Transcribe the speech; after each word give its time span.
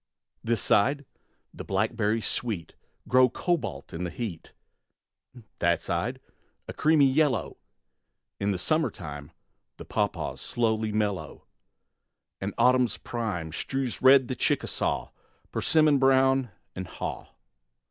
This 0.43 0.63
side, 0.63 1.05
blackberries 1.53 2.25
sweet 2.25 2.73
Glow 3.07 3.29
cobalt 3.29 3.93
in 3.93 4.03
the 4.03 4.09
heat; 4.09 4.51
That 5.59 5.79
side, 5.79 6.19
a 6.67 6.73
creamy 6.73 7.05
yellow, 7.05 7.57
In 8.39 8.57
summertime 8.57 9.29
The 9.77 9.85
pawpaws 9.85 10.41
slowly 10.41 10.91
mellow; 10.91 11.45
And 12.39 12.55
autumn's 12.57 12.97
prime 12.97 13.51
Strews 13.51 14.01
red 14.01 14.27
the 14.27 14.35
Chickasaw, 14.35 15.11
Persimmon 15.51 15.99
brown 15.99 16.49
and 16.75 16.87
haw. 16.87 17.27